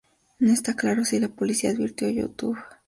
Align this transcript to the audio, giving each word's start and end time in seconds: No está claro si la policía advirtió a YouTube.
No 0.39 0.51
está 0.51 0.73
claro 0.75 1.05
si 1.05 1.19
la 1.19 1.27
policía 1.29 1.69
advirtió 1.69 2.07
a 2.07 2.11
YouTube. 2.11 2.57